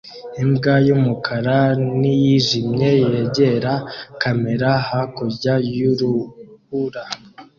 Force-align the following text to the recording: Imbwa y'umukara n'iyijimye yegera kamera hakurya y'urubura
Imbwa 0.43 0.73
y'umukara 0.87 1.57
n'iyijimye 1.99 2.89
yegera 3.05 3.73
kamera 4.21 4.69
hakurya 4.87 5.53
y'urubura 5.77 7.03